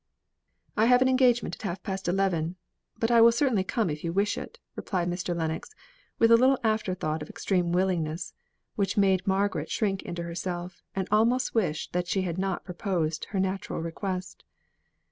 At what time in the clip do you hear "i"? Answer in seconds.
0.75-0.85, 3.11-3.21